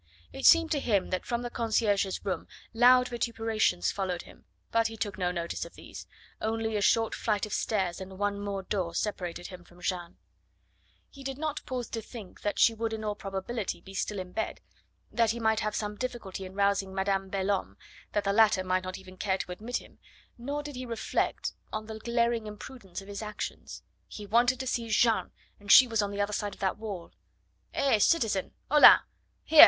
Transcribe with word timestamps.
It 0.33 0.47
seemed 0.47 0.71
to 0.71 0.79
him 0.79 1.11
that 1.11 1.27
from 1.27 1.43
the 1.43 1.51
concierge's 1.51 2.25
room 2.25 2.47
loud 2.73 3.09
vituperations 3.09 3.91
followed 3.91 4.23
him, 4.23 4.45
but 4.71 4.87
he 4.87 4.97
took 4.97 5.15
no 5.15 5.31
notice 5.31 5.63
of 5.63 5.75
these; 5.75 6.07
only 6.41 6.75
a 6.75 6.81
short 6.81 7.13
flight 7.13 7.45
of 7.45 7.53
stairs 7.53 8.01
and 8.01 8.17
one 8.17 8.39
more 8.39 8.63
door 8.63 8.95
separated 8.95 9.45
him 9.49 9.63
from 9.63 9.79
Jeanne. 9.79 10.17
He 11.07 11.23
did 11.23 11.37
not 11.37 11.63
pause 11.67 11.87
to 11.91 12.01
think 12.01 12.41
that 12.41 12.57
she 12.57 12.73
would 12.73 12.93
in 12.93 13.03
all 13.03 13.13
probability 13.13 13.79
be 13.79 13.93
still 13.93 14.17
in 14.17 14.31
bed, 14.31 14.59
that 15.11 15.29
he 15.29 15.39
might 15.39 15.59
have 15.59 15.75
some 15.75 15.97
difficulty 15.97 16.45
in 16.45 16.55
rousing 16.55 16.95
Madame 16.95 17.29
Belhomme, 17.29 17.77
that 18.13 18.23
the 18.23 18.33
latter 18.33 18.63
might 18.63 18.83
not 18.83 18.97
even 18.97 19.17
care 19.17 19.37
to 19.37 19.51
admit 19.51 19.77
him; 19.77 19.99
nor 20.35 20.63
did 20.63 20.75
he 20.75 20.83
reflect 20.83 21.53
on 21.71 21.85
the 21.85 21.99
glaring 21.99 22.47
imprudence 22.47 23.03
of 23.03 23.07
his 23.07 23.21
actions. 23.21 23.83
He 24.07 24.25
wanted 24.25 24.59
to 24.61 24.65
see 24.65 24.89
Jeanne, 24.89 25.29
and 25.59 25.71
she 25.71 25.85
was 25.85 25.99
the 25.99 26.19
other 26.21 26.33
side 26.33 26.55
of 26.55 26.59
that 26.59 26.79
wall. 26.79 27.11
"He, 27.71 27.99
citizen! 27.99 28.55
Hola! 28.71 29.03
Here! 29.43 29.59